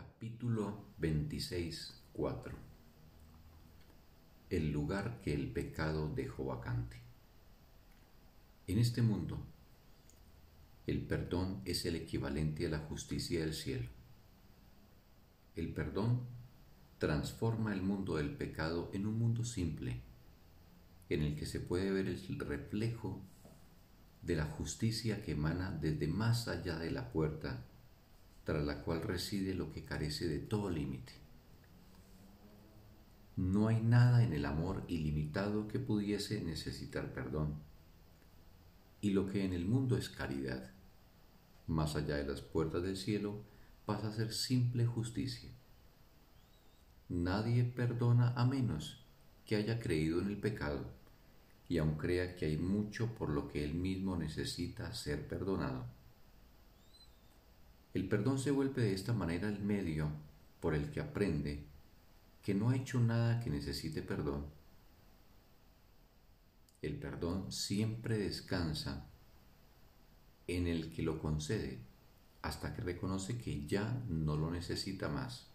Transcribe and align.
Capítulo 0.00 0.86
26, 0.96 2.04
4 2.14 2.56
El 4.48 4.72
lugar 4.72 5.20
que 5.20 5.34
el 5.34 5.52
pecado 5.52 6.10
dejó 6.14 6.46
vacante. 6.46 6.96
En 8.66 8.78
este 8.78 9.02
mundo, 9.02 9.44
el 10.86 11.02
perdón 11.02 11.60
es 11.66 11.84
el 11.84 11.96
equivalente 11.96 12.66
a 12.66 12.70
la 12.70 12.78
justicia 12.78 13.40
del 13.40 13.52
cielo. 13.52 13.90
El 15.54 15.74
perdón 15.74 16.22
transforma 16.96 17.74
el 17.74 17.82
mundo 17.82 18.16
del 18.16 18.30
pecado 18.30 18.90
en 18.94 19.06
un 19.06 19.18
mundo 19.18 19.44
simple, 19.44 20.00
en 21.10 21.20
el 21.20 21.36
que 21.36 21.44
se 21.44 21.60
puede 21.60 21.90
ver 21.90 22.06
el 22.06 22.38
reflejo 22.38 23.20
de 24.22 24.36
la 24.36 24.46
justicia 24.46 25.22
que 25.22 25.32
emana 25.32 25.72
desde 25.72 26.08
más 26.08 26.48
allá 26.48 26.78
de 26.78 26.90
la 26.90 27.12
puerta 27.12 27.66
tras 28.44 28.64
la 28.64 28.82
cual 28.82 29.02
reside 29.02 29.54
lo 29.54 29.72
que 29.72 29.84
carece 29.84 30.28
de 30.28 30.38
todo 30.38 30.70
límite. 30.70 31.12
No 33.36 33.68
hay 33.68 33.80
nada 33.80 34.22
en 34.22 34.32
el 34.32 34.44
amor 34.44 34.84
ilimitado 34.88 35.68
que 35.68 35.78
pudiese 35.78 36.42
necesitar 36.42 37.12
perdón. 37.12 37.54
Y 39.00 39.10
lo 39.10 39.26
que 39.26 39.44
en 39.44 39.52
el 39.52 39.64
mundo 39.64 39.96
es 39.96 40.10
caridad, 40.10 40.70
más 41.66 41.96
allá 41.96 42.16
de 42.16 42.26
las 42.26 42.42
puertas 42.42 42.82
del 42.82 42.96
cielo, 42.96 43.42
pasa 43.86 44.08
a 44.08 44.12
ser 44.12 44.32
simple 44.32 44.84
justicia. 44.86 45.50
Nadie 47.08 47.64
perdona 47.64 48.34
a 48.36 48.44
menos 48.44 49.04
que 49.46 49.56
haya 49.56 49.80
creído 49.80 50.20
en 50.20 50.28
el 50.28 50.36
pecado 50.36 50.84
y 51.68 51.78
aun 51.78 51.96
crea 51.96 52.36
que 52.36 52.46
hay 52.46 52.56
mucho 52.56 53.14
por 53.14 53.30
lo 53.30 53.48
que 53.48 53.64
él 53.64 53.74
mismo 53.74 54.16
necesita 54.16 54.92
ser 54.92 55.26
perdonado. 55.26 55.86
El 57.92 58.08
perdón 58.08 58.38
se 58.38 58.52
vuelve 58.52 58.82
de 58.82 58.94
esta 58.94 59.12
manera 59.12 59.48
el 59.48 59.60
medio 59.60 60.10
por 60.60 60.74
el 60.74 60.90
que 60.90 61.00
aprende 61.00 61.64
que 62.42 62.54
no 62.54 62.70
ha 62.70 62.76
hecho 62.76 63.00
nada 63.00 63.40
que 63.40 63.50
necesite 63.50 64.02
perdón. 64.02 64.46
El 66.82 66.96
perdón 66.96 67.50
siempre 67.50 68.16
descansa 68.16 69.06
en 70.46 70.66
el 70.66 70.92
que 70.92 71.02
lo 71.02 71.18
concede 71.18 71.78
hasta 72.42 72.74
que 72.74 72.82
reconoce 72.82 73.36
que 73.38 73.66
ya 73.66 74.02
no 74.08 74.36
lo 74.36 74.50
necesita 74.50 75.08
más. 75.08 75.46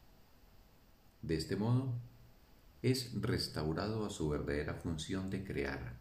De 1.21 1.35
este 1.35 1.55
modo, 1.55 1.93
es 2.83 3.19
restaurado 3.19 4.05
a 4.05 4.11
su 4.11 4.29
verdadera 4.29 4.75
función 4.75 5.31
de 5.31 5.43
crear, 5.43 5.97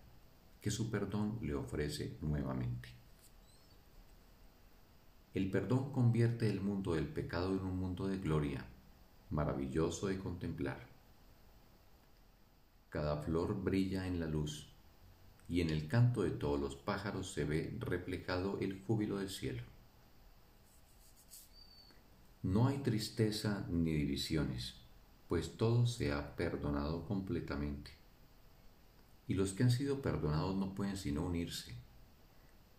que 0.61 0.71
su 0.71 0.91
perdón 0.91 1.39
le 1.41 1.55
ofrece 1.55 2.19
nuevamente. 2.21 3.04
El 5.35 5.51
perdón 5.51 5.91
convierte 5.91 6.49
el 6.49 6.61
mundo 6.61 6.95
del 6.95 7.09
pecado 7.09 7.51
en 7.51 7.65
un 7.65 7.77
mundo 7.77 8.07
de 8.07 8.19
gloria, 8.19 8.65
maravilloso 9.31 10.07
de 10.07 10.17
contemplar. 10.17 10.87
Cada 12.89 13.17
flor 13.17 13.61
brilla 13.61 14.07
en 14.07 14.21
la 14.21 14.29
luz, 14.29 14.69
y 15.49 15.61
en 15.61 15.71
el 15.71 15.89
canto 15.89 16.23
de 16.23 16.31
todos 16.31 16.61
los 16.61 16.77
pájaros 16.77 17.33
se 17.33 17.45
ve 17.45 17.77
reflejado 17.81 18.61
el 18.61 18.81
júbilo 18.87 19.19
del 19.19 19.29
cielo. 19.29 19.65
No 22.45 22.69
hay 22.69 22.79
tristeza 22.79 23.67
ni 23.69 23.91
divisiones, 23.93 24.75
pues 25.29 25.57
todo 25.57 25.89
se 25.89 26.13
ha 26.13 26.37
perdonado 26.37 27.07
completamente. 27.07 27.91
Y 29.27 29.35
los 29.35 29.53
que 29.53 29.65
han 29.65 29.73
sido 29.73 30.01
perdonados 30.01 30.55
no 30.55 30.77
pueden 30.77 30.97
sino 30.97 31.27
unirse 31.27 31.75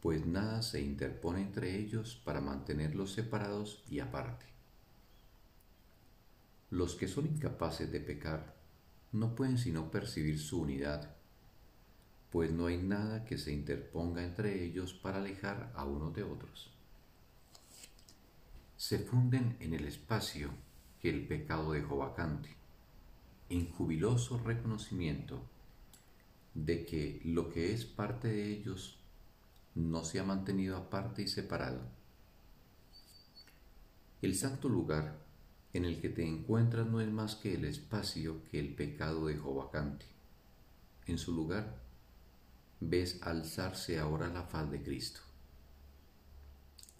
pues 0.05 0.23
nada 0.23 0.61
se 0.61 0.79
interpone 0.81 1.41
entre 1.41 1.79
ellos 1.79 2.21
para 2.23 2.39
mantenerlos 2.39 3.13
separados 3.13 3.83
y 3.89 4.01
aparte. 4.01 4.45
Los 6.69 6.93
que 6.93 7.07
son 7.07 7.25
incapaces 7.25 7.91
de 7.91 7.99
pecar 7.99 8.53
no 9.13 9.33
pueden 9.33 9.57
sino 9.57 9.89
percibir 9.89 10.39
su 10.39 10.61
unidad, 10.61 11.15
pues 12.29 12.51
no 12.51 12.67
hay 12.67 12.77
nada 12.77 13.25
que 13.25 13.39
se 13.39 13.51
interponga 13.51 14.23
entre 14.23 14.63
ellos 14.63 14.93
para 14.93 15.17
alejar 15.17 15.71
a 15.73 15.85
unos 15.85 16.13
de 16.13 16.21
otros. 16.21 16.69
Se 18.77 18.99
funden 18.99 19.57
en 19.59 19.73
el 19.73 19.85
espacio 19.85 20.51
que 21.01 21.09
el 21.09 21.25
pecado 21.25 21.71
dejó 21.71 21.97
vacante, 21.97 22.55
en 23.49 23.71
jubiloso 23.71 24.37
reconocimiento 24.37 25.41
de 26.53 26.85
que 26.85 27.21
lo 27.25 27.49
que 27.49 27.73
es 27.73 27.85
parte 27.85 28.27
de 28.27 28.49
ellos 28.51 28.99
no 29.75 30.03
se 30.05 30.19
ha 30.19 30.23
mantenido 30.23 30.77
aparte 30.77 31.21
y 31.21 31.27
separado. 31.27 31.81
El 34.21 34.35
santo 34.35 34.69
lugar 34.69 35.17
en 35.73 35.83
el 35.83 35.99
que 35.99 36.09
te 36.09 36.25
encuentras 36.25 36.87
no 36.87 37.01
es 37.01 37.09
más 37.09 37.35
que 37.35 37.53
el 37.53 37.65
espacio 37.65 38.41
que 38.49 38.59
el 38.59 38.73
pecado 38.73 39.27
dejó 39.27 39.53
vacante. 39.55 40.05
En 41.05 41.17
su 41.17 41.33
lugar 41.33 41.75
ves 42.79 43.19
alzarse 43.21 43.99
ahora 43.99 44.29
la 44.29 44.43
faz 44.43 44.71
de 44.71 44.81
Cristo. 44.81 45.19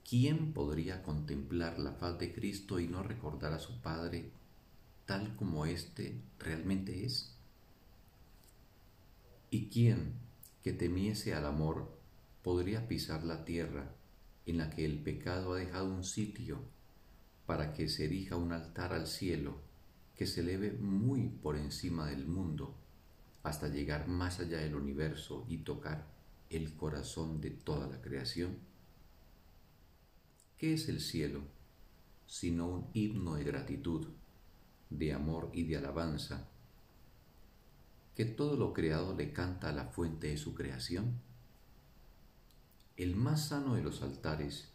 ¿Quién 0.08 0.54
podría 0.54 1.02
contemplar 1.02 1.80
la 1.80 1.94
faz 1.94 2.20
de 2.20 2.34
Cristo 2.34 2.80
y 2.80 2.88
no 2.88 3.02
recordar 3.02 3.54
a 3.54 3.60
su 3.60 3.82
Padre 3.82 4.30
tal 5.06 5.36
como 5.36 5.66
éste 5.66 6.22
realmente 6.38 7.06
es? 7.06 7.34
¿Y 9.50 9.70
quién 9.70 10.14
que 10.64 10.74
temiese 10.74 11.34
al 11.34 11.46
amor 11.46 11.96
podría 12.46 12.88
pisar 12.88 13.24
la 13.24 13.44
tierra 13.44 13.92
en 14.46 14.60
la 14.60 14.70
que 14.70 14.86
el 14.86 15.02
pecado 15.02 15.54
ha 15.54 15.58
dejado 15.58 15.92
un 15.92 16.04
sitio 16.04 16.60
para 17.48 17.74
que 17.74 17.90
se 17.90 18.06
erija 18.06 18.36
un 18.36 18.52
altar 18.52 18.94
al 18.94 19.08
cielo 19.08 19.58
que 20.16 20.28
se 20.28 20.42
eleve 20.42 20.74
muy 20.74 21.28
por 21.28 21.58
encima 21.58 22.06
del 22.06 22.28
mundo 22.28 22.76
hasta 23.42 23.68
llegar 23.68 24.08
más 24.08 24.40
allá 24.40 24.60
del 24.60 24.76
universo 24.76 25.44
y 25.50 25.58
tocar 25.58 26.06
el 26.52 26.76
corazón 26.76 27.42
de 27.42 27.50
toda 27.50 27.88
la 27.88 28.00
creación? 28.00 28.60
¿Qué 30.60 30.76
es 30.76 30.88
el 30.88 31.02
cielo 31.02 31.42
sino 32.28 32.68
un 32.68 32.88
himno 32.94 33.38
de 33.38 33.44
gratitud, 33.44 34.06
de 34.92 35.14
amor 35.14 35.50
y 35.52 35.64
de 35.64 35.78
alabanza 35.78 36.48
que 38.16 38.26
todo 38.26 38.56
lo 38.56 38.72
creado 38.72 39.16
le 39.16 39.34
canta 39.34 39.70
a 39.70 39.74
la 39.74 39.86
fuente 39.86 40.28
de 40.28 40.38
su 40.38 40.54
creación? 40.54 41.25
El 42.98 43.18
más 43.18 43.50
sano 43.50 43.76
de 43.76 43.84
los 43.84 44.02
altares 44.02 44.70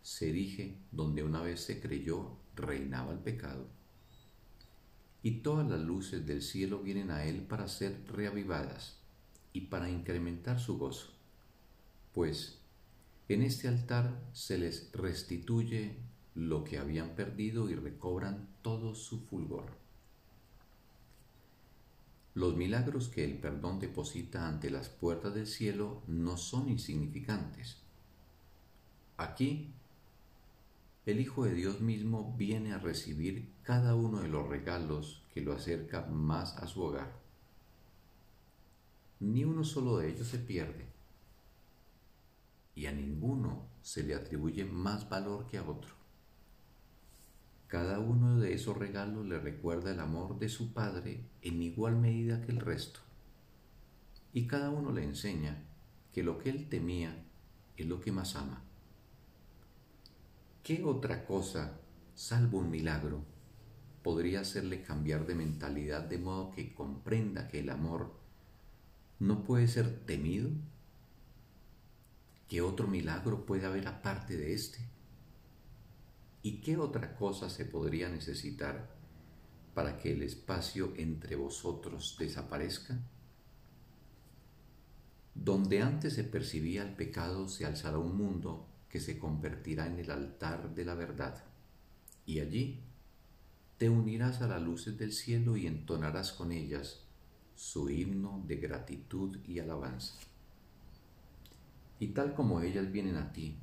se 0.00 0.30
erige 0.30 0.78
donde 0.90 1.22
una 1.22 1.42
vez 1.42 1.60
se 1.60 1.80
creyó 1.80 2.38
reinaba 2.56 3.12
el 3.12 3.18
pecado. 3.18 3.66
Y 5.22 5.42
todas 5.42 5.68
las 5.68 5.80
luces 5.80 6.26
del 6.26 6.40
cielo 6.40 6.78
vienen 6.78 7.10
a 7.10 7.24
él 7.24 7.42
para 7.42 7.68
ser 7.68 8.04
reavivadas 8.10 8.96
y 9.52 9.62
para 9.62 9.90
incrementar 9.90 10.60
su 10.60 10.78
gozo, 10.78 11.12
pues 12.14 12.58
en 13.28 13.42
este 13.42 13.68
altar 13.68 14.18
se 14.32 14.56
les 14.56 14.90
restituye 14.92 15.96
lo 16.34 16.64
que 16.64 16.78
habían 16.78 17.10
perdido 17.10 17.68
y 17.68 17.74
recobran 17.74 18.48
todo 18.62 18.94
su 18.94 19.20
fulgor. 19.26 19.87
Los 22.38 22.54
milagros 22.54 23.08
que 23.08 23.24
el 23.24 23.36
perdón 23.36 23.80
deposita 23.80 24.46
ante 24.46 24.70
las 24.70 24.88
puertas 24.88 25.34
del 25.34 25.48
cielo 25.48 26.04
no 26.06 26.36
son 26.36 26.68
insignificantes. 26.68 27.78
Aquí, 29.16 29.72
el 31.04 31.18
Hijo 31.18 31.46
de 31.46 31.54
Dios 31.54 31.80
mismo 31.80 32.36
viene 32.38 32.72
a 32.72 32.78
recibir 32.78 33.48
cada 33.64 33.96
uno 33.96 34.20
de 34.20 34.28
los 34.28 34.46
regalos 34.46 35.20
que 35.34 35.40
lo 35.40 35.52
acerca 35.52 36.06
más 36.06 36.56
a 36.58 36.68
su 36.68 36.80
hogar. 36.80 37.12
Ni 39.18 39.42
uno 39.42 39.64
solo 39.64 39.98
de 39.98 40.10
ellos 40.10 40.28
se 40.28 40.38
pierde, 40.38 40.86
y 42.76 42.86
a 42.86 42.92
ninguno 42.92 43.66
se 43.82 44.04
le 44.04 44.14
atribuye 44.14 44.64
más 44.64 45.08
valor 45.08 45.48
que 45.48 45.58
a 45.58 45.68
otro. 45.68 45.97
Cada 47.68 47.98
uno 47.98 48.38
de 48.38 48.54
esos 48.54 48.78
regalos 48.78 49.26
le 49.26 49.38
recuerda 49.38 49.90
el 49.90 50.00
amor 50.00 50.38
de 50.38 50.48
su 50.48 50.72
Padre 50.72 51.20
en 51.42 51.60
igual 51.60 51.96
medida 51.96 52.40
que 52.40 52.50
el 52.50 52.60
resto. 52.60 53.00
Y 54.32 54.46
cada 54.46 54.70
uno 54.70 54.90
le 54.90 55.04
enseña 55.04 55.64
que 56.14 56.22
lo 56.22 56.38
que 56.38 56.48
él 56.48 56.70
temía 56.70 57.26
es 57.76 57.86
lo 57.86 58.00
que 58.00 58.10
más 58.10 58.36
ama. 58.36 58.62
¿Qué 60.62 60.82
otra 60.82 61.26
cosa, 61.26 61.78
salvo 62.14 62.58
un 62.58 62.70
milagro, 62.70 63.22
podría 64.02 64.40
hacerle 64.40 64.82
cambiar 64.82 65.26
de 65.26 65.34
mentalidad 65.34 66.02
de 66.04 66.16
modo 66.16 66.52
que 66.52 66.72
comprenda 66.72 67.48
que 67.48 67.60
el 67.60 67.68
amor 67.68 68.14
no 69.18 69.44
puede 69.44 69.68
ser 69.68 70.06
temido? 70.06 70.48
¿Qué 72.48 72.62
otro 72.62 72.88
milagro 72.88 73.44
puede 73.44 73.66
haber 73.66 73.88
aparte 73.88 74.38
de 74.38 74.54
este? 74.54 74.78
¿Y 76.42 76.60
qué 76.60 76.76
otra 76.76 77.16
cosa 77.16 77.50
se 77.50 77.64
podría 77.64 78.08
necesitar 78.08 78.88
para 79.74 79.98
que 79.98 80.12
el 80.12 80.22
espacio 80.22 80.92
entre 80.96 81.36
vosotros 81.36 82.16
desaparezca? 82.18 82.98
Donde 85.34 85.82
antes 85.82 86.14
se 86.14 86.24
percibía 86.24 86.82
el 86.82 86.94
pecado 86.94 87.48
se 87.48 87.64
alzará 87.64 87.98
un 87.98 88.16
mundo 88.16 88.66
que 88.88 89.00
se 89.00 89.18
convertirá 89.18 89.86
en 89.86 89.98
el 89.98 90.10
altar 90.10 90.74
de 90.74 90.84
la 90.84 90.94
verdad, 90.94 91.44
y 92.24 92.40
allí 92.40 92.80
te 93.76 93.88
unirás 93.88 94.40
a 94.40 94.48
las 94.48 94.62
luces 94.62 94.98
del 94.98 95.12
cielo 95.12 95.56
y 95.56 95.66
entonarás 95.66 96.32
con 96.32 96.52
ellas 96.52 97.04
su 97.54 97.90
himno 97.90 98.42
de 98.46 98.56
gratitud 98.56 99.38
y 99.46 99.58
alabanza. 99.58 100.14
Y 102.00 102.08
tal 102.08 102.34
como 102.34 102.60
ellas 102.60 102.90
vienen 102.90 103.16
a 103.16 103.32
ti 103.32 103.56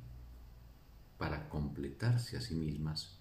para 1.18 1.48
completarse 1.48 2.36
a 2.36 2.40
sí 2.40 2.54
mismas, 2.54 3.18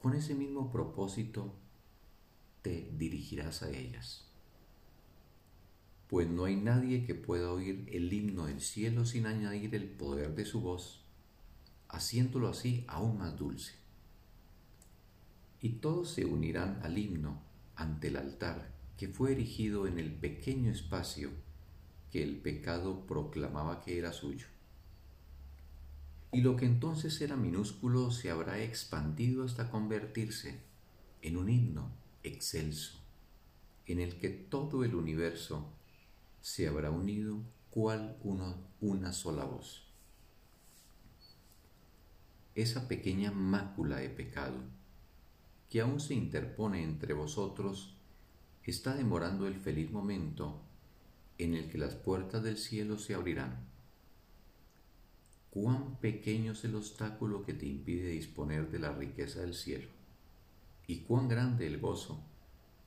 con 0.00 0.14
ese 0.14 0.34
mismo 0.34 0.70
propósito 0.70 1.54
te 2.62 2.90
dirigirás 2.96 3.62
a 3.62 3.70
ellas. 3.70 4.26
Pues 6.08 6.28
no 6.28 6.44
hay 6.44 6.56
nadie 6.56 7.04
que 7.04 7.14
pueda 7.14 7.52
oír 7.52 7.86
el 7.92 8.12
himno 8.12 8.46
del 8.46 8.60
cielo 8.60 9.04
sin 9.04 9.26
añadir 9.26 9.74
el 9.74 9.88
poder 9.88 10.34
de 10.34 10.44
su 10.44 10.60
voz, 10.60 11.04
haciéndolo 11.88 12.48
así 12.48 12.84
aún 12.88 13.18
más 13.18 13.36
dulce 13.36 13.78
y 15.60 15.70
todos 15.80 16.10
se 16.10 16.24
unirán 16.24 16.80
al 16.82 16.98
himno 16.98 17.42
ante 17.74 18.08
el 18.08 18.16
altar 18.16 18.72
que 18.96 19.08
fue 19.08 19.32
erigido 19.32 19.86
en 19.86 19.98
el 19.98 20.12
pequeño 20.12 20.70
espacio 20.70 21.30
que 22.10 22.22
el 22.22 22.36
pecado 22.36 23.06
proclamaba 23.06 23.80
que 23.80 23.98
era 23.98 24.12
suyo. 24.12 24.46
Y 26.32 26.42
lo 26.42 26.56
que 26.56 26.66
entonces 26.66 27.20
era 27.20 27.36
minúsculo 27.36 28.10
se 28.10 28.30
habrá 28.30 28.62
expandido 28.62 29.44
hasta 29.44 29.70
convertirse 29.70 30.60
en 31.22 31.36
un 31.36 31.48
himno 31.48 31.90
excelso, 32.22 33.00
en 33.86 34.00
el 34.00 34.18
que 34.18 34.28
todo 34.28 34.84
el 34.84 34.94
universo 34.94 35.72
se 36.40 36.68
habrá 36.68 36.90
unido 36.90 37.40
cual 37.70 38.16
una 38.80 39.12
sola 39.12 39.44
voz. 39.44 39.86
Esa 42.54 42.88
pequeña 42.88 43.30
mácula 43.30 43.96
de 43.96 44.10
pecado 44.10 44.58
que 45.70 45.80
aún 45.80 46.00
se 46.00 46.14
interpone 46.14 46.82
entre 46.82 47.12
vosotros, 47.12 47.94
está 48.64 48.94
demorando 48.94 49.46
el 49.46 49.54
feliz 49.54 49.90
momento 49.90 50.60
en 51.36 51.54
el 51.54 51.70
que 51.70 51.78
las 51.78 51.94
puertas 51.94 52.42
del 52.42 52.56
cielo 52.56 52.98
se 52.98 53.14
abrirán. 53.14 53.66
Cuán 55.50 55.96
pequeño 55.96 56.52
es 56.52 56.64
el 56.64 56.74
obstáculo 56.74 57.44
que 57.44 57.54
te 57.54 57.66
impide 57.66 58.08
disponer 58.08 58.70
de 58.70 58.78
la 58.78 58.92
riqueza 58.92 59.40
del 59.40 59.54
cielo, 59.54 59.88
y 60.86 61.00
cuán 61.00 61.28
grande 61.28 61.66
el 61.66 61.78
gozo 61.78 62.20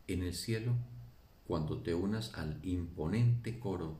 en 0.08 0.24
el 0.24 0.34
cielo 0.34 0.74
cuando 1.48 1.81
te 1.81 1.94
unas 1.94 2.34
al 2.36 2.60
imponente 2.63 3.60
coro 3.60 3.98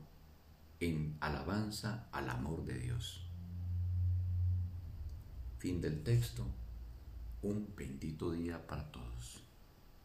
en 0.80 1.18
alabanza 1.20 2.08
al 2.12 2.30
amor 2.30 2.66
de 2.66 2.80
Dios. 2.80 3.26
Fin 5.58 5.82
del 5.82 6.02
texto 6.04 6.46
un 7.44 7.68
bendito 7.76 8.32
día 8.32 8.66
para 8.68 8.92
todos. 8.92 9.41